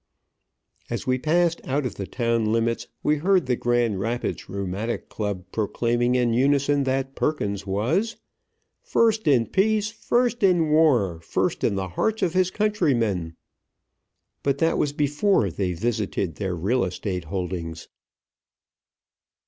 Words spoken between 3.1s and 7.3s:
heard the Grand Rapids Rheumatic Club proclaiming in unison that